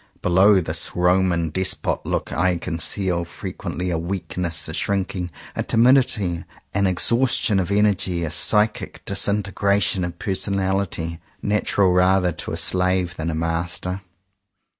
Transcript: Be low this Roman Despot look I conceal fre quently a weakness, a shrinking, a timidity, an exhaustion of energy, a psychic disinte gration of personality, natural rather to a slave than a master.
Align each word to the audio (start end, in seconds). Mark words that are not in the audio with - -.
Be 0.23 0.29
low 0.29 0.59
this 0.59 0.95
Roman 0.95 1.51
Despot 1.51 2.03
look 2.07 2.33
I 2.33 2.57
conceal 2.57 3.23
fre 3.23 3.49
quently 3.49 3.93
a 3.93 3.99
weakness, 3.99 4.67
a 4.67 4.73
shrinking, 4.73 5.29
a 5.55 5.61
timidity, 5.61 6.43
an 6.73 6.87
exhaustion 6.87 7.59
of 7.59 7.69
energy, 7.69 8.23
a 8.23 8.31
psychic 8.31 9.05
disinte 9.05 9.53
gration 9.53 10.03
of 10.03 10.17
personality, 10.17 11.19
natural 11.43 11.91
rather 11.93 12.31
to 12.31 12.51
a 12.51 12.57
slave 12.57 13.15
than 13.15 13.29
a 13.29 13.35
master. 13.35 14.01